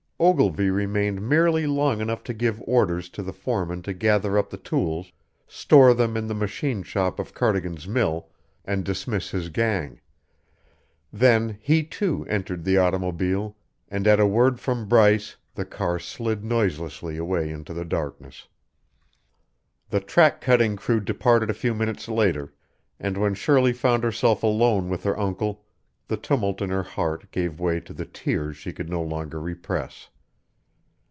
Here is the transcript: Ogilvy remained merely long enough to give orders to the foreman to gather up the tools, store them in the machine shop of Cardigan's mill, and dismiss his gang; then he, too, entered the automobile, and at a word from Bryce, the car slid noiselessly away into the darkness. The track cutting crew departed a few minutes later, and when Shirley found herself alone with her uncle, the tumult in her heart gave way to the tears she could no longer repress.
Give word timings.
Ogilvy 0.23 0.69
remained 0.69 1.19
merely 1.27 1.65
long 1.65 1.99
enough 1.99 2.23
to 2.25 2.31
give 2.35 2.61
orders 2.67 3.09
to 3.09 3.23
the 3.23 3.33
foreman 3.33 3.81
to 3.81 3.91
gather 3.91 4.37
up 4.37 4.51
the 4.51 4.57
tools, 4.57 5.11
store 5.47 5.95
them 5.95 6.15
in 6.15 6.27
the 6.27 6.35
machine 6.35 6.83
shop 6.83 7.17
of 7.17 7.33
Cardigan's 7.33 7.87
mill, 7.87 8.29
and 8.63 8.85
dismiss 8.85 9.31
his 9.31 9.49
gang; 9.49 9.99
then 11.11 11.57
he, 11.59 11.81
too, 11.83 12.23
entered 12.29 12.63
the 12.65 12.77
automobile, 12.77 13.57
and 13.89 14.05
at 14.05 14.19
a 14.19 14.27
word 14.27 14.59
from 14.59 14.87
Bryce, 14.87 15.37
the 15.55 15.65
car 15.65 15.97
slid 15.97 16.43
noiselessly 16.45 17.17
away 17.17 17.49
into 17.49 17.73
the 17.73 17.83
darkness. 17.83 18.47
The 19.89 20.01
track 20.01 20.39
cutting 20.39 20.75
crew 20.75 20.99
departed 20.99 21.49
a 21.49 21.55
few 21.55 21.73
minutes 21.73 22.07
later, 22.07 22.53
and 22.99 23.17
when 23.17 23.33
Shirley 23.33 23.73
found 23.73 24.03
herself 24.03 24.43
alone 24.43 24.87
with 24.87 25.01
her 25.01 25.17
uncle, 25.19 25.65
the 26.07 26.17
tumult 26.17 26.61
in 26.61 26.69
her 26.69 26.83
heart 26.83 27.31
gave 27.31 27.57
way 27.57 27.79
to 27.79 27.93
the 27.93 28.03
tears 28.05 28.57
she 28.57 28.73
could 28.73 28.89
no 28.89 29.01
longer 29.01 29.39
repress. 29.39 30.09